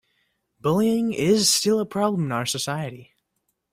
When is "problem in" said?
1.85-2.31